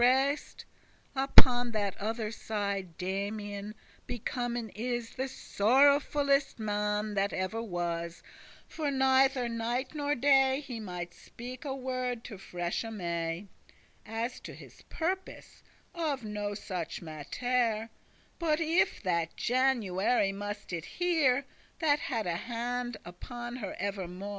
*expected 0.01 0.33
burst 0.33 0.65
Upon 1.15 1.71
that 1.73 1.95
other 1.97 2.31
side 2.31 2.97
Damian 2.97 3.75
Becomen 4.07 4.69
is 4.73 5.11
the 5.11 5.25
sorrowfullest 5.27 6.57
man 6.57 7.13
That 7.13 7.31
ever 7.31 7.61
was; 7.61 8.23
for 8.67 8.89
neither 8.89 9.47
night 9.47 9.93
nor 9.93 10.15
day 10.15 10.59
He 10.59 10.79
mighte 10.79 11.13
speak 11.13 11.63
a 11.65 11.75
word 11.75 12.23
to 12.23 12.39
freshe 12.39 12.91
May, 12.91 13.45
As 14.03 14.39
to 14.39 14.55
his 14.55 14.81
purpose, 14.89 15.61
of 15.93 16.23
no 16.23 16.55
such 16.55 17.03
mattere, 17.03 17.89
*But 18.39 18.59
if* 18.59 19.03
that 19.03 19.37
January 19.37 20.31
must 20.31 20.73
it 20.73 20.85
hear, 20.97 21.31
*unless* 21.33 21.45
That 21.77 21.99
had 21.99 22.25
a 22.25 22.37
hand 22.37 22.97
upon 23.05 23.57
her 23.57 23.75
evermo'. 23.79 24.29